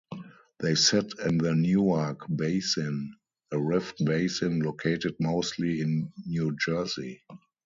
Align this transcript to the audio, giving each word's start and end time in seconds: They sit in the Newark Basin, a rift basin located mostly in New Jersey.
They 0.57 0.73
sit 0.73 1.13
in 1.27 1.37
the 1.37 1.53
Newark 1.53 2.25
Basin, 2.35 3.13
a 3.51 3.59
rift 3.61 4.03
basin 4.03 4.61
located 4.61 5.15
mostly 5.19 5.79
in 5.79 6.11
New 6.25 6.55
Jersey. 6.57 7.21